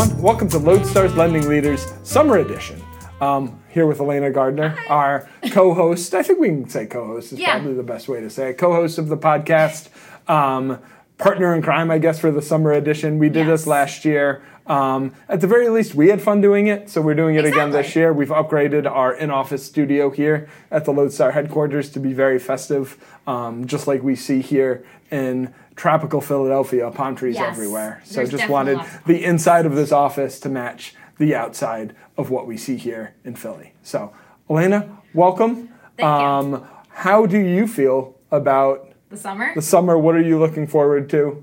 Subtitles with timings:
[0.00, 0.22] everyone.
[0.22, 2.80] Welcome to Lodestar's Lending Leaders Summer Edition.
[3.20, 6.14] Um, here with Elena Gardner, our co-host.
[6.14, 7.52] I think we can say co-host is Yeah.
[7.58, 8.54] probably the best way to say it.
[8.58, 9.88] Co-host of the podcast,
[10.28, 10.78] um,
[11.18, 13.18] partner in crime, I guess, for the summer edition.
[13.18, 14.42] We did this last year.
[14.70, 17.72] Um, at the very least, we had fun doing it, so we're doing it again
[17.72, 18.12] this year.
[18.12, 22.96] We've upgraded our in-office studio here at the Lodestar headquarters to be very festive,
[23.26, 27.48] um, just like we see here in tropical Philadelphia, palm trees Yes.
[27.52, 28.00] everywhere.
[28.04, 32.46] So There's just wanted the inside of this office to match the outside of what
[32.46, 33.72] we see here in Philly.
[33.82, 34.12] So,
[34.48, 35.68] Elena, welcome.
[35.96, 36.04] Thank you.
[36.06, 39.50] um, how do you feel about The summer?
[39.52, 39.98] the summer?
[39.98, 41.42] What are you looking forward to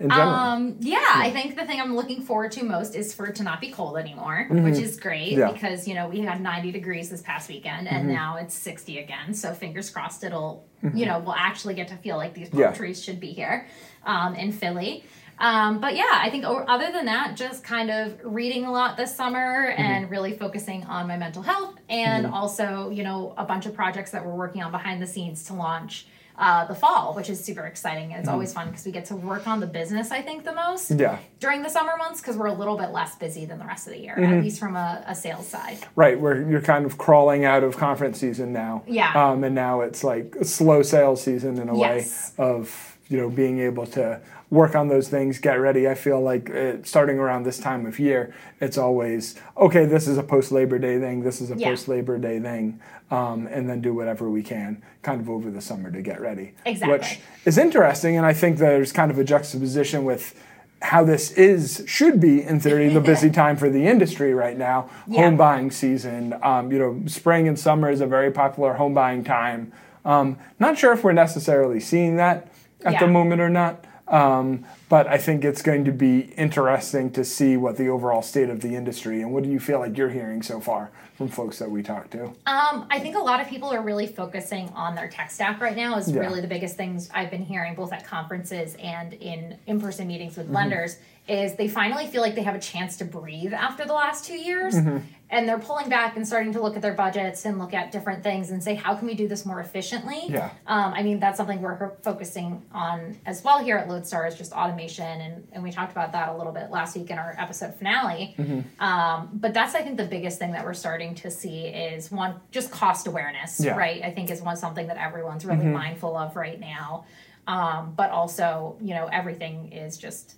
[0.00, 0.28] in general?
[0.28, 3.42] Um, yeah, I think the thing I'm looking forward to most is for it to
[3.42, 5.38] not be cold anymore, which is great Mm-hmm.
[5.38, 5.44] Yeah.
[5.46, 5.54] Mm-hmm.
[5.54, 9.32] because, you know, we had 90 degrees this past weekend and now it's 60 again.
[9.34, 12.72] So fingers crossed it'll, you know, we'll actually get to feel like these palm Yeah.
[12.72, 13.66] trees should be here
[14.04, 15.04] um, in Philly.
[15.38, 19.14] Um, but yeah, I think other than that, just kind of reading a lot this
[19.14, 19.82] summer Mm-hmm.
[19.82, 24.10] and really focusing on my mental health and also, you know, a bunch of projects
[24.12, 26.06] that we're working on behind the scenes to launch
[26.38, 28.12] uh, the fall, which is super exciting.
[28.12, 30.52] And it's always fun because we get to work on the business, I think, the
[30.52, 31.00] most Mm-hmm.
[31.00, 31.18] yeah.
[31.40, 33.92] during the summer months because we're a little bit less busy than the rest of
[33.94, 34.32] the year, Mm-hmm.
[34.34, 35.78] at least from a, a sales side.
[35.94, 38.82] Right, where you're kind of crawling out of conference season now.
[38.86, 39.12] Yeah.
[39.14, 42.32] Um, and now it's like slow sales season in a Yes.
[42.36, 45.88] way of, you know, being able to work on those things, get ready.
[45.88, 50.18] I feel like uh, starting around this time of year, it's always, okay, this is
[50.18, 51.70] a post Labor Day thing, this is a Yeah.
[51.70, 55.60] post Labor Day thing, um, and then do whatever we can kind of over the
[55.60, 56.52] summer to get ready.
[56.64, 56.96] Exactly.
[56.98, 60.40] Which is interesting, and I think there's kind of a juxtaposition with
[60.82, 64.90] how this is should be in theory the busy time for the industry right now
[65.08, 65.22] Yeah.
[65.22, 69.24] home buying season um, you know spring and summer is a very popular home buying
[69.24, 69.72] time
[70.04, 72.48] um, not sure if we're necessarily seeing that
[72.86, 73.84] at the moment or not.
[74.08, 78.48] Um, but i think it's going to be interesting to see what the overall state
[78.48, 81.58] of the industry and what do you feel like you're hearing so far from folks
[81.58, 84.94] that we talk to Um, I think a lot of people are really focusing on
[84.94, 85.96] their tech stack right now.
[85.96, 86.20] Is Yeah.
[86.20, 90.42] really the biggest things I've been hearing both at conferences and in in-person meetings Mm-hmm.
[90.42, 90.98] with lenders.
[91.26, 94.36] Is they finally feel like they have a chance to breathe after the last two
[94.36, 94.98] years, Mm-hmm.
[95.30, 98.22] and they're pulling back and starting to look at their budgets and look at different
[98.22, 100.20] things and say, how can we do this more efficiently?
[100.28, 100.50] Yeah.
[100.66, 104.52] Um, I mean, that's something we're focusing on as well here at Lodestar is just
[104.76, 107.74] automation, and, and we talked about that a little bit last week in our episode
[107.74, 108.34] finale.
[108.38, 108.82] Mm-hmm.
[108.82, 112.40] Um, but that's, I think, the biggest thing that we're starting to see is one,
[112.50, 113.70] just cost awareness, Yeah.
[113.70, 113.78] Mm-hmm.
[113.78, 114.02] right?
[114.02, 117.06] I think is one something that everyone's really mindful of right now.
[117.46, 120.34] Um, but also, you know, everything is just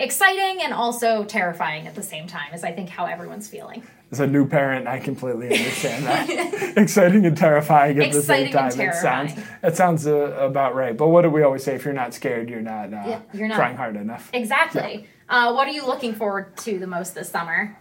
[0.00, 3.82] exciting and also terrifying at the same time, is I think how everyone's feeling.
[4.12, 6.26] as a new parent i completely understand that
[6.84, 11.06] exciting and terrifying at the same time it sounds it sounds uh, about right but
[11.12, 13.54] what do we always say if you're not scared you're not, uh, Yeah, you're not.
[13.54, 15.06] trying hard enough Exactly.
[15.28, 17.78] Uh, what are you looking forward to the most this summer?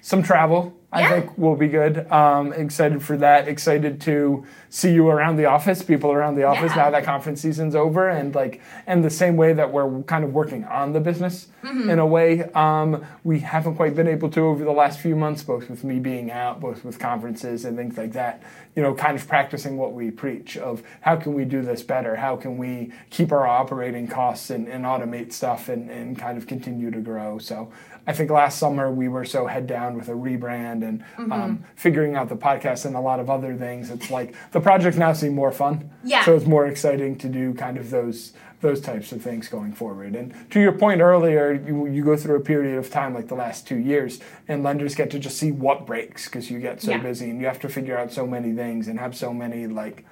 [0.00, 1.08] some travel i Yeah.
[1.20, 5.82] think will be good um, excited for that excited to see you around the office
[5.82, 6.84] people around the office Yeah.
[6.84, 10.32] now that conference season's over and like and the same way that we're kind of
[10.32, 11.90] working on the business Mm-hmm.
[11.90, 15.42] in a way um, we haven't quite been able to over the last few months
[15.42, 18.42] both with me being out both with conferences and things like that
[18.74, 22.16] you know kind of practicing what we preach of how can we do this better
[22.16, 26.46] how can we keep our operating costs and, and automate stuff and, and kind of
[26.46, 27.70] continue to grow so
[28.06, 31.32] I think last summer we were so head down with a rebrand and Mm-hmm.
[31.32, 33.90] um, figuring out the podcast and a lot of other things.
[33.90, 35.90] It's like the projects now seem more fun.
[36.04, 36.24] Yeah.
[36.24, 40.14] So it's more exciting to do kind of those those types of things going forward.
[40.14, 43.34] And to your point earlier, you, you go through a period of time like the
[43.34, 46.90] last two years, and lenders get to just see what breaks because you get so
[46.90, 46.98] Yeah.
[46.98, 50.04] busy and you have to figure out so many things and have so many like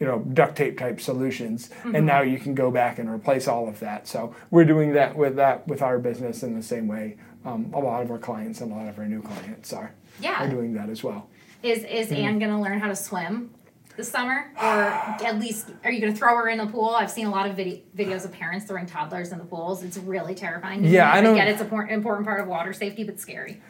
[0.00, 1.94] you know duct tape type solutions Mm-hmm.
[1.94, 5.16] and now you can go back and replace all of that so we're doing that
[5.16, 8.60] with that with our business in the same way um, a lot of our clients
[8.60, 10.44] and a lot of our new clients are Yeah.
[10.44, 11.28] are doing that as well
[11.62, 12.14] Is is Mm-hmm.
[12.26, 13.50] Anne gonna learn how to swim
[13.96, 16.90] this summer, or at least are you gonna throw her in the pool?
[16.90, 19.82] I've seen a lot of vid- videos of parents throwing toddlers in the pools.
[19.84, 20.84] It's really terrifying.
[20.84, 23.60] Yeah, I don't- get it's an important important part of water safety, but scary.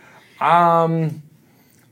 [0.41, 1.23] Um,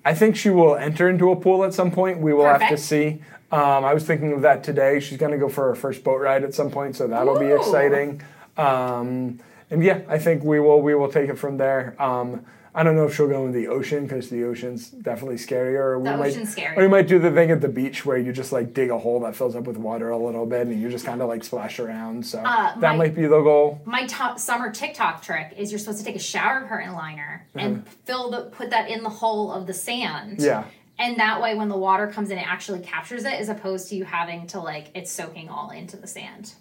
[0.04, 2.18] I think she will enter into a pool at some point.
[2.18, 3.22] We will have to see.
[3.52, 4.98] Um, I was thinking of that today.
[4.98, 7.46] She's going to go for her first boat ride at some point, so that'll be
[7.52, 8.22] exciting.
[8.56, 9.38] Um,
[9.72, 11.96] and yeah, I think we will we will take it from there.
[12.00, 15.74] Um, I don't know if she'll go in the ocean because the ocean's definitely scarier.
[15.80, 16.74] Or we The might, ocean's scary.
[16.78, 18.98] Or we might do the thing at the beach where you just like dig a
[18.98, 21.44] hole that fills up with water a little bit, and you just kind of like
[21.44, 22.24] splash around.
[22.24, 23.80] So Uh, that my- might be the goal.
[23.84, 27.86] My top summer TikTok trick is you're supposed to take a shower curtain liner and
[28.04, 30.38] fill the put that in the hole of the sand.
[30.38, 30.44] Mm-hmm.
[30.44, 30.64] Yeah.
[30.98, 33.96] And that way, when the water comes in, it actually captures it, as opposed to
[33.96, 36.52] you having to like it's soaking all into the sand.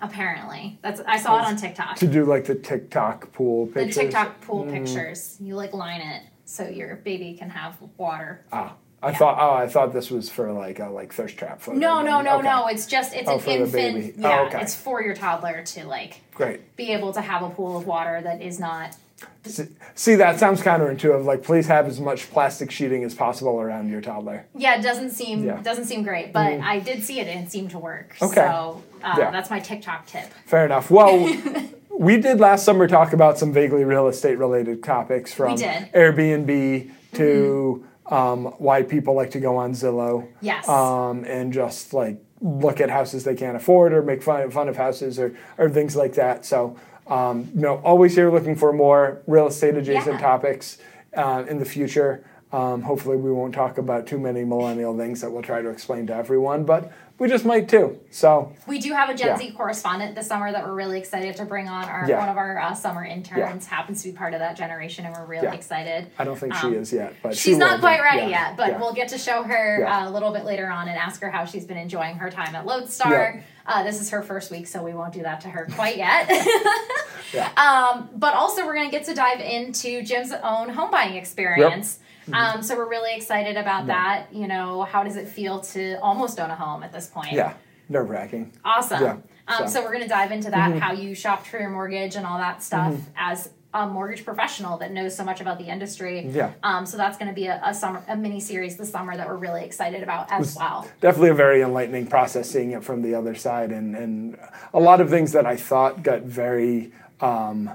[0.00, 1.96] Apparently, that's I saw it on TikTok.
[1.96, 3.94] To do like the TikTok pool The pictures.
[3.96, 5.36] TikTok pool pictures.
[5.40, 8.44] You like line it so your baby can have water.
[8.52, 9.16] Ah, I Yeah.
[9.16, 9.38] thought.
[9.40, 11.78] Oh, I thought this was for like a like thirst trap photo.
[11.78, 12.48] No, no, no, Okay.
[12.48, 12.66] no.
[12.66, 13.72] It's just it's Oh, an infant.
[13.72, 14.14] baby.
[14.18, 14.60] Oh, Yeah, okay.
[14.60, 16.76] it's for your toddler to like Great.
[16.76, 18.96] be able to have a pool of water that is not.
[19.44, 19.64] See,
[19.94, 21.24] see, that sounds counterintuitive.
[21.24, 24.46] Like, please have as much plastic sheeting as possible around your toddler.
[24.56, 25.58] Yeah, it doesn't seem Yeah.
[25.58, 25.62] Mm.
[25.62, 28.16] doesn't seem great, but I did see it and it seemed to work.
[28.22, 28.34] Okay.
[28.34, 29.30] So uh, Yeah.
[29.30, 30.24] that's my TikTok tip.
[30.46, 30.90] Fair enough.
[30.90, 31.18] Well,
[31.90, 35.56] we did last summer talk about some vaguely real estate related topics from.
[35.58, 40.26] Airbnb to um, why people like to go on Zillow.
[40.40, 40.68] Yes.
[40.68, 44.76] Um, and just like look at houses they can't afford or make fun, fun of
[44.76, 46.44] houses or, or things like that.
[46.44, 50.20] So, um, you know, always here looking for more real estate adjacent Yeah.
[50.20, 50.78] topics
[51.16, 52.24] uh, in the future.
[52.54, 56.06] Um, hopefully, we won't talk about too many millennial things that we'll try to explain
[56.06, 57.98] to everyone, but we just might too.
[58.12, 59.36] So, We do have a Gen Yeah.
[59.38, 61.84] Z correspondent this summer that we're really excited to bring on.
[61.88, 62.20] Our Yeah.
[62.20, 65.24] one of our uh, summer interns happens to be part of that generation, and we're
[65.24, 65.54] really Yeah.
[65.54, 66.06] excited.
[66.16, 67.80] I don't think Um, she is yet, but she She's not will be.
[67.82, 68.48] quite ready Yeah.
[68.50, 68.78] yet, but Yeah.
[68.78, 69.98] we'll get to show her Yeah.
[70.04, 72.54] uh, a little bit later on and ask her how she's been enjoying her time
[72.54, 73.10] at Lodestar.
[73.36, 73.40] Yeah.
[73.66, 76.30] Uh, this is her first week, so we won't do that to her quite yet.
[77.32, 77.50] Yeah.
[77.56, 81.98] um, but also, we're going to get to dive into Jim's own home buying experience.
[82.26, 82.34] Mm-hmm.
[82.34, 84.26] Um, so we're really excited about that.
[84.32, 87.32] You know, how does it feel to almost own a home at this point?
[87.32, 87.54] Yeah,
[87.88, 88.52] nerve wracking.
[88.64, 89.02] Awesome.
[89.02, 89.68] Yeah, Um, so- Mm-hmm.
[89.72, 92.38] so we're going to dive into that, how you shopped for your mortgage and all
[92.38, 96.24] that stuff as a mortgage professional that knows so much about the industry.
[96.28, 96.52] Yeah.
[96.62, 99.26] Um, so that's going to be a, a summer, a mini series this summer that
[99.28, 100.88] we're really excited about as well.
[101.00, 104.38] Definitely a very enlightening process seeing it from the other side, and, and
[104.72, 107.70] a lot of things that I thought got very um,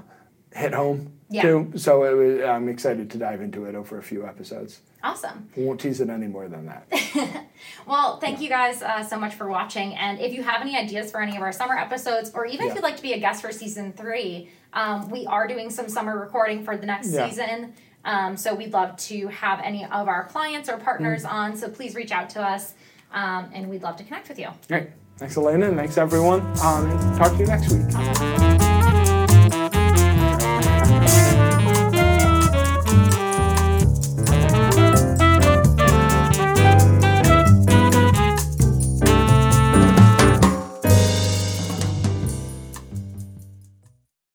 [0.52, 1.42] hit home Yeah.
[1.42, 1.72] too.
[1.76, 4.80] So it was, I'm excited to dive into it over a few episodes.
[5.02, 5.48] Awesome.
[5.56, 6.86] We won't tease it any more than that.
[7.86, 9.94] Well, thank you guys uh, so much for watching.
[9.94, 12.70] And if you have any ideas for any of our summer episodes, or even Yeah.
[12.70, 15.88] if you'd like to be a guest for season three, um, we are doing some
[15.88, 17.28] summer recording for the next Yeah.
[17.28, 17.74] season.
[18.04, 21.32] Um, so we'd love to have any of our clients or partners Mm.
[21.32, 21.56] on.
[21.56, 22.72] So please reach out to us,
[23.12, 24.48] um, and we'd love to connect with you.
[24.68, 24.88] Great.
[25.18, 26.40] Thanks, Elena, and thanks everyone.
[26.64, 26.88] Um,
[27.18, 28.69] talk to you next week.